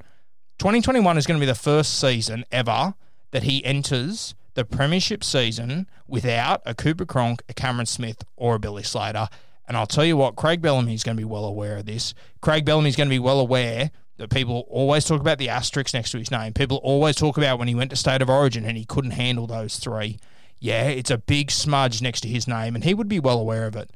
2021 0.60 1.18
is 1.18 1.26
going 1.26 1.40
to 1.40 1.42
be 1.42 1.50
the 1.50 1.56
first 1.56 1.98
season 1.98 2.44
ever 2.52 2.94
that 3.32 3.44
he 3.44 3.64
enters 3.64 4.36
the 4.56 4.66
premiership 4.66 5.24
season 5.24 5.88
without 6.06 6.62
a 6.66 6.76
Cooper 6.76 7.06
Cronk, 7.06 7.42
a 7.48 7.54
Cameron 7.54 7.86
Smith, 7.86 8.26
or 8.36 8.56
a 8.56 8.60
Billy 8.60 8.84
Slater. 8.84 9.30
And 9.70 9.78
I'll 9.78 9.88
tell 9.88 10.04
you 10.04 10.18
what, 10.18 10.36
Craig 10.36 10.62
Bellamy 10.62 10.94
is 10.94 11.02
going 11.02 11.16
to 11.16 11.22
be 11.22 11.26
well 11.26 11.46
aware 11.46 11.78
of 11.78 11.86
this. 11.86 12.14
Craig 12.42 12.66
Bellamy 12.66 12.90
is 12.90 12.98
going 12.98 13.08
to 13.08 13.14
be 13.14 13.20
well 13.20 13.40
aware 13.40 13.90
that 14.18 14.32
people 14.32 14.68
always 14.70 15.06
talk 15.06 15.22
about 15.22 15.38
the 15.38 15.48
asterisks 15.48 15.94
next 15.94 16.12
to 16.12 16.20
his 16.20 16.30
name. 16.30 16.52
People 16.52 16.82
always 16.84 17.16
talk 17.16 17.38
about 17.38 17.58
when 17.58 17.70
he 17.70 17.76
went 17.76 17.92
to 17.92 17.96
State 17.96 18.22
of 18.22 18.30
Origin 18.30 18.66
and 18.66 18.76
he 18.76 18.84
couldn't 18.84 19.12
handle 19.12 19.48
those 19.48 19.78
three. 19.78 20.20
Yeah, 20.60 20.90
it's 20.90 21.12
a 21.12 21.18
big 21.18 21.52
smudge 21.52 22.02
next 22.02 22.20
to 22.22 22.28
his 22.28 22.50
name, 22.50 22.76
and 22.76 22.84
he 22.84 22.94
would 22.94 23.08
be 23.08 23.22
well 23.22 23.40
aware 23.40 23.66
of 23.66 23.78
it. 23.78 23.92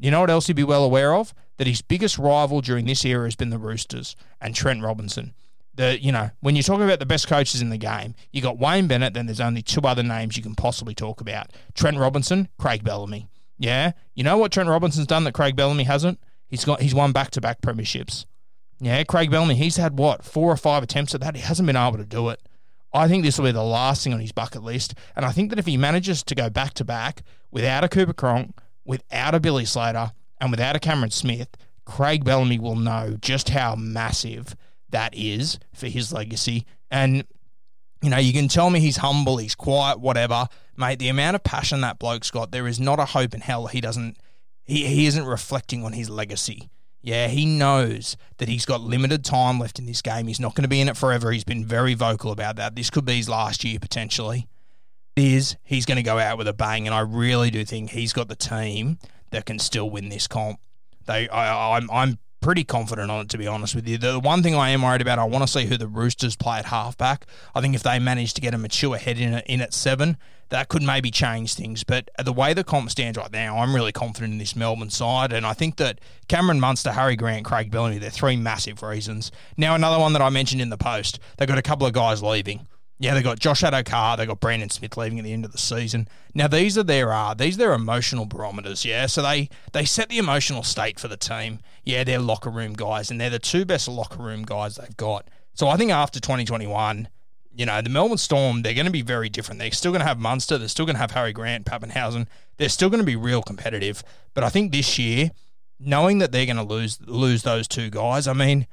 You 0.00 0.10
know 0.10 0.22
what 0.22 0.30
else 0.30 0.48
he'd 0.48 0.56
be 0.56 0.64
well 0.64 0.82
aware 0.82 1.14
of? 1.14 1.32
That 1.58 1.68
his 1.68 1.80
biggest 1.80 2.18
rival 2.18 2.60
during 2.60 2.86
this 2.86 3.04
era 3.04 3.24
has 3.24 3.36
been 3.36 3.50
the 3.50 3.58
Roosters 3.58 4.16
and 4.40 4.52
Trent 4.52 4.82
Robinson 4.82 5.34
the 5.78 6.02
you 6.02 6.12
know 6.12 6.30
when 6.40 6.56
you're 6.56 6.62
talking 6.62 6.84
about 6.84 6.98
the 6.98 7.06
best 7.06 7.28
coaches 7.28 7.62
in 7.62 7.70
the 7.70 7.78
game, 7.78 8.14
you 8.32 8.42
got 8.42 8.58
Wayne 8.58 8.88
Bennett. 8.88 9.14
Then 9.14 9.26
there's 9.26 9.40
only 9.40 9.62
two 9.62 9.80
other 9.82 10.02
names 10.02 10.36
you 10.36 10.42
can 10.42 10.54
possibly 10.54 10.94
talk 10.94 11.20
about: 11.20 11.52
Trent 11.74 11.96
Robinson, 11.96 12.48
Craig 12.58 12.84
Bellamy. 12.84 13.28
Yeah, 13.58 13.92
you 14.14 14.24
know 14.24 14.36
what 14.36 14.52
Trent 14.52 14.68
Robinson's 14.68 15.06
done 15.06 15.24
that 15.24 15.32
Craig 15.32 15.56
Bellamy 15.56 15.84
hasn't. 15.84 16.20
He's 16.48 16.64
got 16.64 16.82
he's 16.82 16.94
won 16.94 17.12
back 17.12 17.30
to 17.30 17.40
back 17.40 17.62
premierships. 17.62 18.26
Yeah, 18.80 19.02
Craig 19.04 19.30
Bellamy. 19.30 19.54
He's 19.54 19.76
had 19.76 19.98
what 19.98 20.24
four 20.24 20.52
or 20.52 20.56
five 20.56 20.82
attempts 20.82 21.14
at 21.14 21.20
that. 21.20 21.36
He 21.36 21.42
hasn't 21.42 21.66
been 21.66 21.76
able 21.76 21.98
to 21.98 22.04
do 22.04 22.28
it. 22.28 22.42
I 22.92 23.06
think 23.06 23.22
this 23.22 23.38
will 23.38 23.46
be 23.46 23.52
the 23.52 23.62
last 23.62 24.02
thing 24.02 24.12
on 24.12 24.20
his 24.20 24.32
bucket 24.32 24.62
list. 24.62 24.94
And 25.14 25.24
I 25.24 25.30
think 25.30 25.50
that 25.50 25.58
if 25.58 25.66
he 25.66 25.76
manages 25.76 26.22
to 26.24 26.34
go 26.34 26.50
back 26.50 26.74
to 26.74 26.84
back 26.84 27.22
without 27.50 27.84
a 27.84 27.88
Cooper 27.88 28.14
Cronk, 28.14 28.58
without 28.84 29.34
a 29.34 29.40
Billy 29.40 29.64
Slater, 29.64 30.12
and 30.40 30.50
without 30.50 30.74
a 30.74 30.80
Cameron 30.80 31.10
Smith, 31.10 31.48
Craig 31.84 32.24
Bellamy 32.24 32.58
will 32.58 32.76
know 32.76 33.16
just 33.20 33.50
how 33.50 33.74
massive 33.74 34.56
that 34.90 35.14
is 35.14 35.58
for 35.72 35.86
his 35.86 36.12
legacy. 36.12 36.66
And, 36.90 37.24
you 38.02 38.10
know, 38.10 38.18
you 38.18 38.32
can 38.32 38.48
tell 38.48 38.70
me 38.70 38.80
he's 38.80 38.98
humble, 38.98 39.36
he's 39.36 39.54
quiet, 39.54 40.00
whatever. 40.00 40.48
Mate, 40.76 40.98
the 40.98 41.08
amount 41.08 41.36
of 41.36 41.44
passion 41.44 41.80
that 41.82 41.98
bloke's 41.98 42.30
got, 42.30 42.50
there 42.52 42.66
is 42.66 42.78
not 42.78 42.98
a 42.98 43.04
hope 43.04 43.34
in 43.34 43.40
hell 43.40 43.66
he 43.66 43.80
doesn't, 43.80 44.16
he, 44.64 44.86
he 44.86 45.06
isn't 45.06 45.24
reflecting 45.24 45.84
on 45.84 45.92
his 45.92 46.08
legacy. 46.08 46.70
Yeah, 47.00 47.28
he 47.28 47.46
knows 47.46 48.16
that 48.38 48.48
he's 48.48 48.66
got 48.66 48.80
limited 48.80 49.24
time 49.24 49.60
left 49.60 49.78
in 49.78 49.86
this 49.86 50.02
game. 50.02 50.26
He's 50.26 50.40
not 50.40 50.54
going 50.54 50.64
to 50.64 50.68
be 50.68 50.80
in 50.80 50.88
it 50.88 50.96
forever. 50.96 51.30
He's 51.30 51.44
been 51.44 51.64
very 51.64 51.94
vocal 51.94 52.32
about 52.32 52.56
that. 52.56 52.74
This 52.74 52.90
could 52.90 53.04
be 53.04 53.16
his 53.16 53.28
last 53.28 53.64
year 53.64 53.78
potentially. 53.78 54.46
Is 55.16 55.56
he's 55.64 55.86
going 55.86 55.96
to 55.96 56.02
go 56.02 56.18
out 56.18 56.38
with 56.38 56.46
a 56.46 56.52
bang, 56.52 56.86
and 56.86 56.94
I 56.94 57.00
really 57.00 57.50
do 57.50 57.64
think 57.64 57.90
he's 57.90 58.12
got 58.12 58.28
the 58.28 58.36
team 58.36 58.98
that 59.30 59.46
can 59.46 59.58
still 59.58 59.90
win 59.90 60.10
this 60.10 60.28
comp. 60.28 60.60
They, 61.06 61.28
I, 61.28 61.76
I'm, 61.76 61.90
I'm 61.90 62.18
pretty 62.48 62.64
confident 62.64 63.10
on 63.10 63.20
it, 63.20 63.28
to 63.28 63.36
be 63.36 63.46
honest 63.46 63.74
with 63.74 63.86
you. 63.86 63.98
The 63.98 64.18
one 64.18 64.42
thing 64.42 64.54
I 64.54 64.70
am 64.70 64.80
worried 64.80 65.02
about, 65.02 65.18
I 65.18 65.24
want 65.24 65.46
to 65.46 65.46
see 65.46 65.66
who 65.66 65.76
the 65.76 65.86
Roosters 65.86 66.34
play 66.34 66.58
at 66.58 66.64
halfback. 66.64 67.26
I 67.54 67.60
think 67.60 67.74
if 67.74 67.82
they 67.82 67.98
manage 67.98 68.32
to 68.32 68.40
get 68.40 68.54
a 68.54 68.58
mature 68.58 68.96
head 68.96 69.18
in, 69.18 69.34
in 69.40 69.60
at 69.60 69.74
seven, 69.74 70.16
that 70.48 70.68
could 70.68 70.82
maybe 70.82 71.10
change 71.10 71.52
things. 71.52 71.84
But 71.84 72.08
the 72.24 72.32
way 72.32 72.54
the 72.54 72.64
comp 72.64 72.90
stands 72.90 73.18
right 73.18 73.30
now, 73.30 73.58
I'm 73.58 73.74
really 73.74 73.92
confident 73.92 74.32
in 74.32 74.38
this 74.38 74.56
Melbourne 74.56 74.88
side. 74.88 75.30
And 75.30 75.44
I 75.44 75.52
think 75.52 75.76
that 75.76 76.00
Cameron 76.28 76.58
Munster, 76.58 76.92
Harry 76.92 77.16
Grant, 77.16 77.44
Craig 77.44 77.70
Bellamy, 77.70 77.98
they're 77.98 78.08
three 78.08 78.38
massive 78.38 78.82
reasons. 78.82 79.30
Now, 79.58 79.74
another 79.74 79.98
one 79.98 80.14
that 80.14 80.22
I 80.22 80.30
mentioned 80.30 80.62
in 80.62 80.70
the 80.70 80.78
post, 80.78 81.18
they've 81.36 81.46
got 81.46 81.58
a 81.58 81.62
couple 81.62 81.86
of 81.86 81.92
guys 81.92 82.22
leaving. 82.22 82.66
Yeah, 83.00 83.14
they 83.14 83.22
got 83.22 83.38
Josh 83.38 83.62
Addo-Carr, 83.62 84.16
they 84.16 84.26
got 84.26 84.40
Brandon 84.40 84.70
Smith 84.70 84.96
leaving 84.96 85.18
at 85.18 85.24
the 85.24 85.32
end 85.32 85.44
of 85.44 85.52
the 85.52 85.58
season. 85.58 86.08
Now 86.34 86.48
these 86.48 86.76
are 86.76 86.82
their 86.82 87.12
uh, 87.12 87.32
these 87.34 87.54
are 87.54 87.58
their 87.58 87.72
emotional 87.72 88.26
barometers, 88.26 88.84
yeah. 88.84 89.06
So 89.06 89.22
they 89.22 89.48
they 89.72 89.84
set 89.84 90.08
the 90.08 90.18
emotional 90.18 90.64
state 90.64 90.98
for 90.98 91.06
the 91.06 91.16
team. 91.16 91.60
Yeah, 91.84 92.02
they're 92.04 92.18
locker 92.18 92.50
room 92.50 92.72
guys, 92.72 93.10
and 93.10 93.20
they're 93.20 93.30
the 93.30 93.38
two 93.38 93.64
best 93.64 93.86
locker 93.86 94.22
room 94.22 94.42
guys 94.42 94.76
they've 94.76 94.96
got. 94.96 95.28
So 95.54 95.68
I 95.68 95.76
think 95.76 95.90
after 95.92 96.20
2021, 96.20 97.08
you 97.54 97.66
know, 97.66 97.80
the 97.82 97.90
Melbourne 97.90 98.18
Storm, 98.18 98.62
they're 98.62 98.74
going 98.74 98.86
to 98.86 98.92
be 98.92 99.02
very 99.02 99.28
different. 99.28 99.60
They're 99.60 99.72
still 99.72 99.92
going 99.92 100.00
to 100.00 100.06
have 100.06 100.18
Munster, 100.18 100.58
they're 100.58 100.68
still 100.68 100.86
going 100.86 100.96
to 100.96 101.00
have 101.00 101.12
Harry 101.12 101.32
Grant, 101.32 101.66
Papenhuyzen. 101.66 102.26
They're 102.56 102.68
still 102.68 102.90
going 102.90 103.00
to 103.00 103.06
be 103.06 103.16
real 103.16 103.42
competitive. 103.42 104.02
But 104.34 104.42
I 104.44 104.48
think 104.48 104.72
this 104.72 104.98
year, 104.98 105.30
knowing 105.78 106.18
that 106.18 106.32
they're 106.32 106.46
going 106.46 106.56
to 106.56 106.62
lose 106.62 106.98
lose 107.06 107.44
those 107.44 107.68
two 107.68 107.90
guys, 107.90 108.26
I 108.26 108.32
mean 108.32 108.66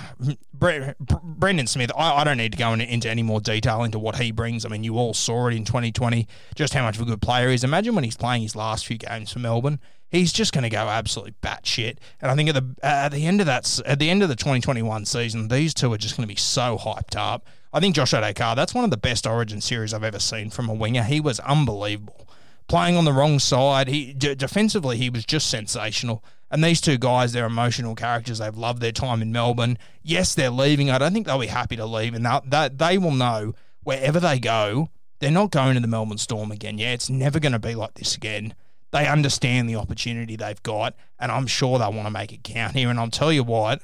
Brendan 0.52 1.66
Smith, 1.66 1.90
I, 1.96 2.20
I, 2.20 2.24
don't 2.24 2.36
need 2.36 2.52
to 2.52 2.58
go 2.58 2.72
into 2.72 3.08
any 3.08 3.22
more 3.22 3.40
detail 3.40 3.82
into 3.82 3.98
what 3.98 4.16
he 4.16 4.30
brings. 4.30 4.64
I 4.64 4.68
mean, 4.68 4.84
you 4.84 4.96
all 4.96 5.14
saw 5.14 5.48
it 5.48 5.54
in 5.54 5.64
2020, 5.64 6.26
just 6.54 6.74
how 6.74 6.82
much 6.82 6.96
of 6.96 7.02
a 7.02 7.04
good 7.04 7.22
player 7.22 7.48
he 7.48 7.54
is. 7.54 7.64
Imagine 7.64 7.94
when 7.94 8.04
he's 8.04 8.16
playing 8.16 8.42
his 8.42 8.56
last 8.56 8.86
few 8.86 8.98
games 8.98 9.32
for 9.32 9.38
Melbourne, 9.38 9.80
he's 10.12 10.32
just 10.32 10.52
going 10.52 10.62
to 10.62 10.70
go 10.70 10.88
absolutely 10.88 11.34
batshit. 11.42 11.96
And 12.20 12.30
I 12.30 12.36
think 12.36 12.50
at 12.50 12.54
the 12.54 12.74
at 12.84 13.10
the 13.10 13.26
end 13.26 13.40
of 13.40 13.46
that, 13.46 13.80
at 13.84 13.98
the 13.98 14.10
end 14.10 14.22
of 14.22 14.28
the 14.28 14.36
2021 14.36 15.04
season, 15.06 15.48
these 15.48 15.74
two 15.74 15.92
are 15.92 15.98
just 15.98 16.16
going 16.16 16.28
to 16.28 16.32
be 16.32 16.38
so 16.38 16.78
hyped 16.78 17.16
up. 17.16 17.46
I 17.72 17.80
think 17.80 17.94
Josh 17.94 18.12
Addo-Carr, 18.12 18.54
that's 18.54 18.74
one 18.74 18.84
of 18.84 18.90
the 18.90 18.98
best 18.98 19.26
Origin 19.26 19.62
series 19.62 19.94
I've 19.94 20.04
ever 20.04 20.18
seen 20.18 20.50
from 20.50 20.68
a 20.68 20.74
winger. 20.74 21.02
He 21.02 21.20
was 21.20 21.40
unbelievable. 21.40 22.28
Playing 22.68 22.96
on 22.96 23.06
the 23.06 23.14
wrong 23.14 23.38
side, 23.38 23.88
he 23.88 24.12
d- 24.12 24.34
defensively 24.34 24.98
he 24.98 25.08
was 25.08 25.24
just 25.24 25.48
sensational. 25.48 26.22
And 26.52 26.62
these 26.62 26.82
two 26.82 26.98
guys, 26.98 27.32
they're 27.32 27.46
emotional 27.46 27.94
characters. 27.94 28.38
They've 28.38 28.54
loved 28.54 28.82
their 28.82 28.92
time 28.92 29.22
in 29.22 29.32
Melbourne. 29.32 29.78
Yes, 30.02 30.34
they're 30.34 30.50
leaving. 30.50 30.90
I 30.90 30.98
don't 30.98 31.14
think 31.14 31.26
they'll 31.26 31.38
be 31.38 31.46
happy 31.46 31.76
to 31.76 31.86
leave. 31.86 32.12
And 32.12 32.26
that 32.26 32.78
they 32.78 32.98
will 32.98 33.10
know 33.10 33.54
wherever 33.82 34.20
they 34.20 34.38
go, 34.38 34.90
they're 35.18 35.30
not 35.30 35.50
going 35.50 35.74
to 35.74 35.80
the 35.80 35.86
Melbourne 35.86 36.18
Storm 36.18 36.52
again. 36.52 36.76
Yeah, 36.76 36.92
it's 36.92 37.08
never 37.08 37.40
going 37.40 37.52
to 37.52 37.58
be 37.58 37.74
like 37.74 37.94
this 37.94 38.14
again. 38.14 38.54
They 38.90 39.08
understand 39.08 39.66
the 39.66 39.76
opportunity 39.76 40.36
they've 40.36 40.62
got, 40.62 40.94
and 41.18 41.32
I'm 41.32 41.46
sure 41.46 41.78
they'll 41.78 41.94
want 41.94 42.06
to 42.06 42.10
make 42.10 42.34
it 42.34 42.44
count 42.44 42.74
here. 42.74 42.90
And 42.90 43.00
I'll 43.00 43.08
tell 43.08 43.32
you 43.32 43.42
what, 43.42 43.80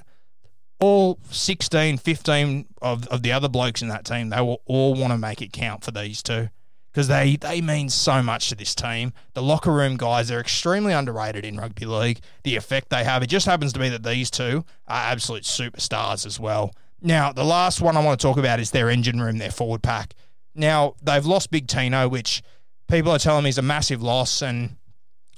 all 0.78 1.18
16, 1.30 1.96
15 1.96 2.66
of, 2.82 3.08
of 3.08 3.22
the 3.22 3.32
other 3.32 3.48
blokes 3.48 3.80
in 3.80 3.88
that 3.88 4.04
team, 4.04 4.28
they 4.28 4.42
will 4.42 4.60
all 4.66 4.94
want 4.94 5.12
to 5.14 5.18
make 5.18 5.40
it 5.40 5.54
count 5.54 5.84
for 5.84 5.90
these 5.90 6.22
two 6.22 6.50
because 6.98 7.06
they, 7.06 7.36
they 7.36 7.60
mean 7.60 7.88
so 7.88 8.20
much 8.24 8.48
to 8.48 8.56
this 8.56 8.74
team. 8.74 9.12
The 9.34 9.40
locker 9.40 9.72
room 9.72 9.96
guys, 9.96 10.26
they're 10.26 10.40
extremely 10.40 10.92
underrated 10.92 11.44
in 11.44 11.56
rugby 11.56 11.86
league. 11.86 12.18
The 12.42 12.56
effect 12.56 12.90
they 12.90 13.04
have, 13.04 13.22
it 13.22 13.28
just 13.28 13.46
happens 13.46 13.72
to 13.74 13.78
be 13.78 13.88
that 13.90 14.02
these 14.02 14.32
two 14.32 14.64
are 14.88 15.12
absolute 15.12 15.44
superstars 15.44 16.26
as 16.26 16.40
well. 16.40 16.72
Now, 17.00 17.32
the 17.32 17.44
last 17.44 17.80
one 17.80 17.96
I 17.96 18.02
want 18.02 18.18
to 18.18 18.26
talk 18.26 18.36
about 18.36 18.58
is 18.58 18.72
their 18.72 18.90
engine 18.90 19.20
room, 19.20 19.38
their 19.38 19.52
forward 19.52 19.80
pack. 19.80 20.14
Now, 20.56 20.96
they've 21.00 21.24
lost 21.24 21.52
Big 21.52 21.68
Tino, 21.68 22.08
which 22.08 22.42
people 22.88 23.12
are 23.12 23.20
telling 23.20 23.44
me 23.44 23.50
is 23.50 23.58
a 23.58 23.62
massive 23.62 24.02
loss. 24.02 24.42
And 24.42 24.74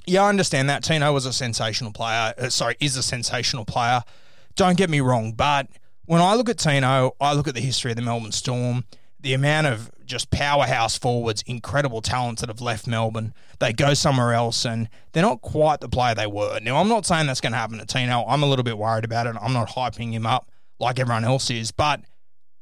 yeah, 0.07 0.23
I 0.23 0.29
understand 0.29 0.67
that. 0.71 0.81
Tino 0.81 1.13
was 1.13 1.27
a 1.27 1.33
sensational 1.33 1.91
player. 1.91 2.33
Uh, 2.39 2.49
sorry, 2.49 2.75
is 2.79 2.97
a 2.97 3.03
sensational 3.03 3.65
player. 3.65 4.01
Don't 4.55 4.77
get 4.77 4.89
me 4.89 4.99
wrong. 4.99 5.33
But 5.33 5.67
when 6.05 6.21
I 6.21 6.33
look 6.33 6.49
at 6.49 6.57
Tino, 6.57 7.11
I 7.21 7.33
look 7.33 7.47
at 7.47 7.53
the 7.53 7.61
history 7.61 7.91
of 7.91 7.97
the 7.97 8.01
Melbourne 8.01 8.31
Storm 8.31 8.83
the 9.21 9.33
amount 9.33 9.67
of 9.67 9.91
just 10.05 10.29
powerhouse 10.31 10.97
forwards, 10.97 11.43
incredible 11.47 12.01
talents 12.01 12.41
that 12.41 12.49
have 12.49 12.61
left 12.61 12.87
Melbourne, 12.87 13.33
they 13.59 13.71
go 13.71 13.93
somewhere 13.93 14.33
else 14.33 14.65
and 14.65 14.89
they're 15.13 15.23
not 15.23 15.41
quite 15.41 15.79
the 15.79 15.89
player 15.89 16.13
they 16.13 16.27
were. 16.27 16.59
Now, 16.59 16.77
I'm 16.77 16.89
not 16.89 17.05
saying 17.05 17.27
that's 17.27 17.41
going 17.41 17.53
to 17.53 17.57
happen 17.57 17.77
to 17.77 17.85
Tino. 17.85 18.25
I'm 18.27 18.43
a 18.43 18.45
little 18.45 18.63
bit 18.63 18.77
worried 18.77 19.05
about 19.05 19.27
it. 19.27 19.35
I'm 19.41 19.53
not 19.53 19.69
hyping 19.69 20.11
him 20.11 20.25
up 20.25 20.49
like 20.79 20.99
everyone 20.99 21.23
else 21.23 21.49
is. 21.49 21.71
But 21.71 22.01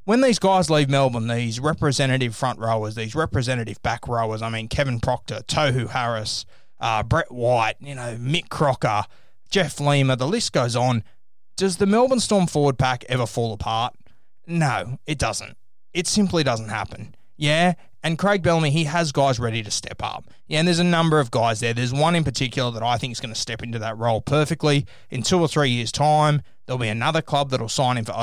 when 0.03 0.21
these 0.21 0.39
guys 0.39 0.69
leave 0.69 0.89
Melbourne, 0.89 1.27
these 1.27 1.59
representative 1.59 2.35
front 2.35 2.59
rowers, 2.59 2.95
these 2.95 3.15
representative 3.15 3.81
back 3.81 4.07
rowers, 4.07 4.41
I 4.41 4.49
mean, 4.49 4.67
Kevin 4.67 4.99
Proctor, 4.99 5.41
Tohu 5.47 5.89
Harris, 5.89 6.45
uh, 6.79 7.03
Brett 7.03 7.31
White, 7.31 7.75
you 7.79 7.95
know, 7.95 8.15
Mick 8.19 8.49
Crocker, 8.49 9.05
Jeff 9.49 9.79
Lima, 9.79 10.15
the 10.15 10.27
list 10.27 10.53
goes 10.53 10.75
on. 10.75 11.03
Does 11.57 11.77
the 11.77 11.85
Melbourne 11.85 12.19
Storm 12.19 12.47
forward 12.47 12.77
pack 12.77 13.03
ever 13.09 13.25
fall 13.25 13.53
apart? 13.53 13.95
No, 14.47 14.99
it 15.05 15.17
doesn't. 15.17 15.57
It 15.93 16.07
simply 16.07 16.43
doesn't 16.43 16.69
happen. 16.69 17.15
Yeah. 17.37 17.73
And 18.01 18.17
Craig 18.17 18.41
Bellamy, 18.41 18.71
he 18.71 18.85
has 18.85 19.11
guys 19.11 19.39
ready 19.39 19.61
to 19.61 19.71
step 19.71 20.01
up. 20.01 20.25
Yeah, 20.47 20.59
and 20.59 20.67
there's 20.67 20.79
a 20.79 20.85
number 20.85 21.19
of 21.19 21.31
guys 21.31 21.59
there. 21.59 21.73
There's 21.73 21.93
one 21.93 22.15
in 22.15 22.23
particular 22.23 22.71
that 22.71 22.83
I 22.83 22.97
think 22.97 23.11
is 23.11 23.19
going 23.19 23.33
to 23.33 23.39
step 23.39 23.61
into 23.61 23.77
that 23.79 23.97
role 23.97 24.21
perfectly. 24.21 24.85
In 25.09 25.21
two 25.21 25.39
or 25.39 25.49
three 25.49 25.69
years' 25.69 25.91
time, 25.91 26.41
there'll 26.65 26.79
be 26.79 26.87
another 26.87 27.21
club 27.21 27.49
that'll 27.49 27.67
sign 27.67 27.97
him 27.97 28.05
for 28.05 28.13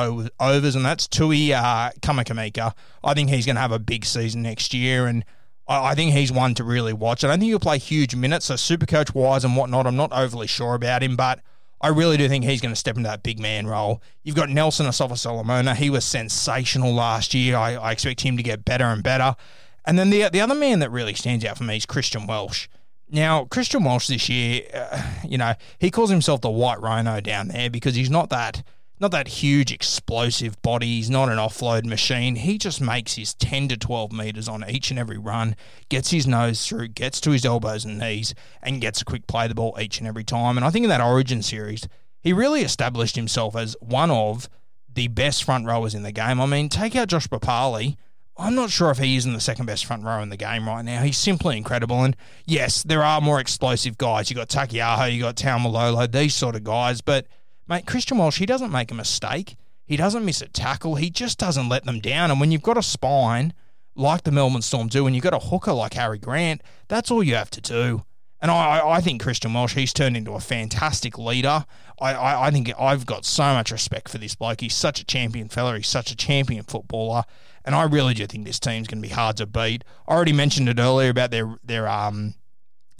overs, 0.40 0.76
and 0.76 0.85
that's 0.85 1.06
Tui 1.06 1.52
uh, 1.52 1.90
Kamikamica. 2.00 2.73
I 3.04 3.14
think 3.14 3.28
he's 3.28 3.44
going 3.44 3.56
to 3.56 3.62
have 3.62 3.73
a 3.73 3.78
big 3.78 4.06
season 4.06 4.42
next 4.42 4.73
year, 4.73 5.06
and 5.06 5.26
I, 5.68 5.90
I 5.90 5.94
think 5.94 6.12
he's 6.12 6.32
one 6.32 6.54
to 6.54 6.64
really 6.64 6.94
watch. 6.94 7.23
I 7.23 7.28
don't 7.28 7.38
think 7.38 7.50
he'll 7.50 7.61
play 7.61 7.78
huge 7.78 8.16
minutes, 8.16 8.46
so 8.46 8.56
super 8.56 8.87
coach 8.87 9.14
wise 9.14 9.44
and 9.44 9.56
whatnot, 9.56 9.87
I'm 9.87 9.96
not 9.96 10.12
overly 10.12 10.46
sure 10.46 10.75
about 10.75 11.02
him, 11.02 11.16
but– 11.16 11.40
I 11.87 11.90
really 11.90 12.16
do 12.16 12.28
think 12.28 12.43
he's 12.43 12.61
going 12.61 12.75
to 12.75 12.78
step 12.78 12.97
into 12.97 13.09
that 13.09 13.23
big 13.23 13.38
man 13.38 13.69
role. 13.69 14.02
You've 14.25 14.35
got 14.35 14.50
Nelson 14.50 14.87
Asofa-Solomona. 14.87 15.76
He 15.76 15.88
was 15.88 16.05
sensational 16.05 16.93
last 16.93 17.33
year. 17.33 17.57
I, 17.57 17.75
I, 17.76 17.93
expect 17.93 18.23
him 18.23 18.37
to 18.37 18.43
get 18.43 18.64
better 18.64 18.87
and 18.87 19.05
better. 19.05 19.37
And 19.85 19.97
then 19.97 20.11
the 20.11 20.28
the 20.28 20.40
other 20.40 20.57
man 20.57 20.81
that 20.81 20.90
really 20.90 21.14
stands 21.14 21.45
out 21.45 21.57
for 21.57 21.62
me 21.62 21.76
is 21.76 21.87
Christian 21.87 22.26
Welch. 22.26 22.69
Now, 23.09 23.45
Christian 23.45 23.85
Welch 23.85 24.09
this 24.09 24.28
year, 24.28 24.62
uh, 24.75 25.00
you 25.28 25.38
know, 25.38 25.55
he 25.78 25.93
calls 25.93 26.11
himself 26.11 26.40
the 26.40 26.50
white 26.50 26.81
rhino 26.81 27.21
down 27.21 27.47
there 27.47 27.71
because 27.71 27.95
he's 27.95 28.11
not 28.11 28.31
that 28.31 28.64
not 28.98 29.10
that 29.10 29.28
huge 29.28 29.72
explosive 29.72 30.60
body. 30.62 30.86
He's 30.86 31.10
not 31.10 31.28
an 31.28 31.36
offload 31.36 31.84
machine. 31.84 32.36
He 32.36 32.58
just 32.58 32.80
makes 32.80 33.14
his 33.14 33.34
10 33.34 33.68
to 33.68 33.76
12 33.76 34.12
metres 34.12 34.48
on 34.48 34.68
each 34.68 34.90
and 34.90 34.98
every 34.98 35.18
run, 35.18 35.54
gets 35.88 36.10
his 36.10 36.26
nose 36.26 36.66
through, 36.66 36.88
gets 36.88 37.20
to 37.22 37.30
his 37.30 37.44
elbows 37.44 37.84
and 37.84 37.98
knees, 37.98 38.34
and 38.62 38.80
gets 38.80 39.02
a 39.02 39.04
quick 39.04 39.26
play 39.26 39.48
the 39.48 39.54
ball 39.54 39.76
each 39.80 39.98
and 39.98 40.08
every 40.08 40.24
time. 40.24 40.56
And 40.56 40.64
I 40.64 40.70
think 40.70 40.84
in 40.84 40.88
that 40.88 41.00
Origin 41.00 41.42
series, 41.42 41.86
he 42.20 42.32
really 42.32 42.62
established 42.62 43.16
himself 43.16 43.54
as 43.54 43.76
one 43.80 44.10
of 44.10 44.48
the 44.92 45.08
best 45.08 45.44
front 45.44 45.66
rowers 45.66 45.94
in 45.94 46.02
the 46.02 46.12
game. 46.12 46.40
I 46.40 46.46
mean, 46.46 46.68
take 46.68 46.96
out 46.96 47.08
Josh 47.08 47.28
Papalii. 47.28 47.96
I'm 48.38 48.54
not 48.54 48.70
sure 48.70 48.90
if 48.90 48.98
he 48.98 49.16
isn't 49.16 49.32
the 49.32 49.40
second 49.40 49.66
best 49.66 49.86
front 49.86 50.04
row 50.04 50.20
in 50.20 50.28
the 50.28 50.36
game 50.36 50.66
right 50.66 50.84
now. 50.84 51.02
He's 51.02 51.16
simply 51.16 51.56
incredible. 51.56 52.02
And 52.02 52.16
yes, 52.44 52.82
there 52.82 53.02
are 53.02 53.20
more 53.20 53.40
explosive 53.40 53.96
guys. 53.96 54.30
You've 54.30 54.38
got 54.38 54.48
Taukei'aho, 54.48 55.12
you've 55.12 55.22
got 55.22 55.36
Taumalolo, 55.36 56.10
these 56.10 56.34
sort 56.34 56.54
of 56.54 56.64
guys, 56.64 57.00
but 57.00 57.26
Mate, 57.68 57.87
Christian 57.87 58.18
Welch, 58.18 58.37
he 58.37 58.46
doesn't 58.46 58.70
make 58.70 58.90
a 58.90 58.94
mistake. 58.94 59.56
He 59.87 59.96
doesn't 59.96 60.25
miss 60.25 60.40
a 60.40 60.49
tackle. 60.49 60.96
He 60.96 61.11
just 61.11 61.38
doesn't 61.38 61.68
let 61.68 61.85
them 61.85 62.00
down. 62.00 62.30
And 62.30 62.40
when 62.40 62.52
you've 62.52 62.62
got 62.62 62.78
a 62.78 62.82
spine 62.82 63.52
like 63.94 64.25
the 64.25 64.32
Melbourne 64.32 64.62
Storm 64.62 64.88
do, 64.88 65.06
and 65.06 65.14
you've 65.14 65.25
got 65.25 65.35
a 65.35 65.49
hooker 65.49 65.73
like 65.73 65.94
Harry 65.94 66.18
Grant, 66.18 66.62
that's 66.88 67.11
all 67.11 67.23
you 67.23 67.35
have 67.35 67.50
to 67.50 67.61
do. 67.61 68.04
And 68.40 68.50
I, 68.50 68.87
I 68.87 69.00
think 69.00 69.23
Christian 69.23 69.54
Welch, 69.54 69.73
he's 69.73 69.92
turned 69.92 70.16
into 70.16 70.32
a 70.32 70.40
fantastic 70.40 71.18
leader. 71.18 71.64
I, 72.00 72.12
I, 72.12 72.46
I, 72.46 72.50
think 72.50 72.70
I've 72.78 73.06
got 73.06 73.25
so 73.25 73.44
much 73.54 73.73
respect 73.73 74.08
for 74.08 74.18
this 74.18 74.35
bloke. 74.35 74.61
He's 74.61 74.75
such 74.75 75.00
a 75.00 75.04
champion 75.04 75.49
fella. 75.49 75.76
He's 75.76 75.88
such 75.88 76.11
a 76.11 76.16
champion 76.16 76.62
footballer. 76.64 77.25
And 77.64 77.75
I 77.75 77.85
really 77.85 78.14
do 78.14 78.26
think 78.26 78.44
this 78.44 78.61
team's 78.61 78.87
going 78.87 79.02
to 79.02 79.08
be 79.08 79.14
hard 79.14 79.38
to 79.38 79.46
beat. 79.46 79.82
I 80.06 80.14
already 80.14 80.35
mentioned 80.35 80.68
it 80.68 80.78
earlier 80.78 81.11
about 81.11 81.30
their 81.30 81.56
their 81.64 81.88
um 81.88 82.35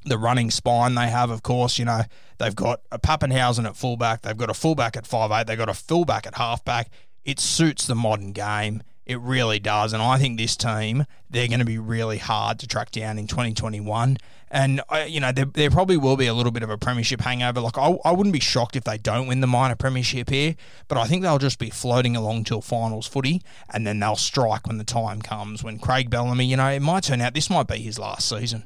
the 0.07 0.19
running 0.19 0.51
spine 0.51 0.95
they 0.95 1.09
have, 1.09 1.31
of 1.31 1.43
course, 1.43 1.79
you 1.79 1.85
know, 1.85 2.03
they've 2.39 2.55
got 2.55 2.81
a 2.91 2.99
Papenhuyzen 2.99 3.67
at 3.67 3.77
fullback, 3.77 4.23
they've 4.23 4.37
got 4.37 4.51
a 4.51 4.55
fullback 4.55 4.97
at 4.97 5.07
five 5.07 5.31
eight, 5.33 5.47
they've 5.47 5.59
got 5.59 5.69
a 5.69 5.75
fullback 5.75 6.27
at 6.27 6.37
halfback. 6.37 6.91
It 7.25 7.41
suits 7.41 7.87
the 7.87 7.97
modern 7.97 8.33
game. 8.33 8.83
It 9.05 9.21
really 9.21 9.61
does. 9.61 9.93
And 9.93 10.03
I 10.03 10.19
think 10.19 10.37
this 10.37 10.57
team, 10.57 11.07
they're 11.31 11.49
going 11.49 11.61
to 11.61 11.65
be 11.65 11.79
really 11.79 12.19
hard 12.19 12.59
to 12.61 12.67
track 12.67 12.91
down 12.91 13.19
in 13.19 13.27
2021. 13.27 14.19
And, 14.51 14.81
uh, 14.89 15.05
you 15.09 15.21
know, 15.21 15.33
there, 15.33 15.45
there 15.45 15.71
probably 15.71 15.97
will 15.97 16.17
be 16.17 16.27
a 16.27 16.35
little 16.35 16.53
bit 16.53 16.63
of 16.63 16.71
a 16.71 16.79
premiership 16.79 17.21
hangover. 17.21 17.61
Like, 17.61 17.79
I, 17.79 17.97
I 18.05 18.13
wouldn't 18.13 18.33
be 18.33 18.41
shocked 18.41 18.77
if 18.77 18.85
they 18.85 18.99
don't 18.99 19.27
win 19.27 19.41
the 19.41 19.47
minor 19.47 19.77
premiership 19.77 20.31
here, 20.31 20.55
but 20.89 20.99
I 20.99 21.07
think 21.07 21.23
they'll 21.23 21.39
just 21.39 21.59
be 21.59 21.71
floating 21.71 22.17
along 22.17 22.45
till 22.45 22.61
finals 22.61 23.07
footy 23.07 23.43
and 23.73 23.87
then 23.87 24.01
they'll 24.01 24.17
strike 24.17 24.67
when 24.67 24.79
the 24.79 24.85
time 24.85 25.21
comes. 25.21 25.65
When 25.65 25.79
Craig 25.79 26.11
Bellamy, 26.11 26.45
you 26.45 26.57
know, 26.57 26.69
it 26.69 26.81
might 26.81 27.05
turn 27.05 27.21
out 27.21 27.35
this 27.35 27.51
might 27.51 27.67
be 27.67 27.79
his 27.79 27.99
last 27.99 28.29
season. 28.29 28.65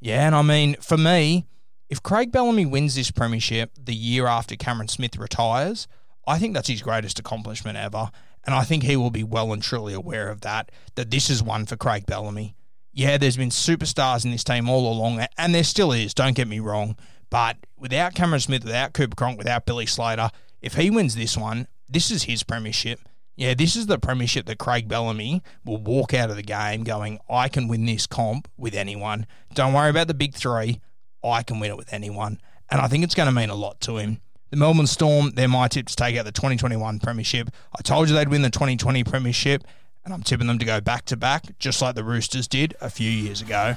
Yeah. 0.00 0.26
And 0.26 0.34
I 0.34 0.42
mean, 0.42 0.76
for 0.80 0.96
me, 0.96 1.46
if 1.88 2.02
Craig 2.02 2.30
Bellamy 2.32 2.66
wins 2.66 2.94
this 2.94 3.10
premiership 3.10 3.72
the 3.82 3.94
year 3.94 4.26
after 4.26 4.56
Cameron 4.56 4.88
Smith 4.88 5.16
retires, 5.16 5.88
I 6.26 6.38
think 6.38 6.54
that's 6.54 6.68
his 6.68 6.82
greatest 6.82 7.18
accomplishment 7.18 7.78
ever. 7.78 8.10
And 8.44 8.54
I 8.54 8.62
think 8.62 8.82
he 8.82 8.96
will 8.96 9.10
be 9.10 9.24
well 9.24 9.52
and 9.52 9.62
truly 9.62 9.94
aware 9.94 10.28
of 10.28 10.42
that, 10.42 10.70
that 10.94 11.10
this 11.10 11.28
is 11.28 11.42
one 11.42 11.66
for 11.66 11.76
Craig 11.76 12.06
Bellamy. 12.06 12.54
Yeah, 12.92 13.18
there's 13.18 13.36
been 13.36 13.50
superstars 13.50 14.24
in 14.24 14.30
this 14.30 14.44
team 14.44 14.68
all 14.68 14.90
along, 14.90 15.24
and 15.36 15.54
there 15.54 15.64
still 15.64 15.92
is, 15.92 16.14
don't 16.14 16.34
get 16.34 16.48
me 16.48 16.58
wrong. 16.58 16.96
But 17.30 17.58
without 17.76 18.14
Cameron 18.14 18.40
Smith, 18.40 18.64
without 18.64 18.92
Cooper 18.94 19.14
Cronk, 19.14 19.38
without 19.38 19.66
Billy 19.66 19.86
Slater, 19.86 20.30
if 20.62 20.74
he 20.74 20.90
wins 20.90 21.14
this 21.14 21.36
one, 21.36 21.68
this 21.88 22.10
is 22.10 22.24
his 22.24 22.42
premiership. 22.42 23.00
Yeah, 23.38 23.54
this 23.54 23.76
is 23.76 23.86
the 23.86 24.00
premiership 24.00 24.46
that 24.46 24.58
Craig 24.58 24.88
Bellamy 24.88 25.44
will 25.64 25.76
walk 25.76 26.12
out 26.12 26.28
of 26.28 26.34
the 26.34 26.42
game 26.42 26.82
going, 26.82 27.20
I 27.30 27.48
can 27.48 27.68
win 27.68 27.86
this 27.86 28.04
comp 28.04 28.48
with 28.58 28.74
anyone. 28.74 29.28
Don't 29.54 29.72
worry 29.72 29.90
about 29.90 30.08
the 30.08 30.14
big 30.14 30.34
three. 30.34 30.80
I 31.22 31.44
can 31.44 31.60
win 31.60 31.70
it 31.70 31.76
with 31.76 31.92
anyone. 31.92 32.40
And 32.68 32.80
I 32.80 32.88
think 32.88 33.04
it's 33.04 33.14
going 33.14 33.28
to 33.28 33.32
mean 33.32 33.48
a 33.48 33.54
lot 33.54 33.80
to 33.82 33.98
him. 33.98 34.18
The 34.50 34.56
Melbourne 34.56 34.88
Storm, 34.88 35.30
they're 35.36 35.46
my 35.46 35.68
tip 35.68 35.86
to 35.86 35.94
take 35.94 36.16
out 36.16 36.24
the 36.24 36.32
2021 36.32 36.98
Premiership. 36.98 37.50
I 37.78 37.82
told 37.82 38.08
you 38.08 38.16
they'd 38.16 38.28
win 38.28 38.42
the 38.42 38.50
2020 38.50 39.04
Premiership, 39.04 39.62
and 40.04 40.12
I'm 40.12 40.24
tipping 40.24 40.48
them 40.48 40.58
to 40.58 40.66
go 40.66 40.80
back 40.80 41.04
to 41.04 41.16
back, 41.16 41.56
just 41.60 41.80
like 41.80 41.94
the 41.94 42.02
Roosters 42.02 42.48
did 42.48 42.74
a 42.80 42.90
few 42.90 43.08
years 43.08 43.40
ago. 43.40 43.76